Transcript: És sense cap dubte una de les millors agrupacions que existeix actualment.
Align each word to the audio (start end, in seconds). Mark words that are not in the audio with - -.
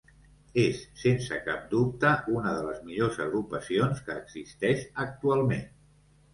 És 0.61 0.79
sense 1.01 1.37
cap 1.49 1.67
dubte 1.73 2.15
una 2.39 2.55
de 2.57 2.65
les 2.69 2.81
millors 2.89 3.21
agrupacions 3.27 4.03
que 4.09 4.19
existeix 4.25 4.85
actualment. 5.09 5.67